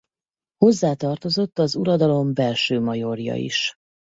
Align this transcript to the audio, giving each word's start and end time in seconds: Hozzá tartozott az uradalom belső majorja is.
Hozzá 0.57 0.93
tartozott 0.95 1.59
az 1.59 1.75
uradalom 1.75 2.33
belső 2.33 2.79
majorja 2.79 3.35
is. 3.35 3.73